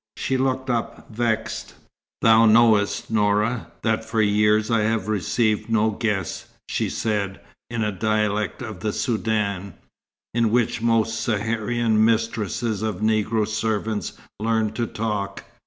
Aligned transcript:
She 0.17 0.35
looked 0.35 0.67
up, 0.67 1.09
vexed. 1.13 1.75
"Thou 2.23 2.47
knowest, 2.47 3.11
Noura, 3.11 3.67
that 3.83 4.03
for 4.03 4.19
years 4.19 4.71
I 4.71 4.79
have 4.81 5.07
received 5.07 5.69
no 5.69 5.91
guests," 5.91 6.47
she 6.67 6.89
said, 6.89 7.39
in 7.69 7.83
a 7.83 7.91
dialect 7.91 8.63
of 8.63 8.79
the 8.79 8.93
Soudan, 8.93 9.75
in 10.33 10.49
which 10.49 10.81
most 10.81 11.21
Saharian 11.23 12.03
mistresses 12.03 12.81
of 12.81 13.01
Negro 13.01 13.47
servants 13.47 14.13
learn 14.39 14.73
to 14.73 14.87
talk. 14.87 15.43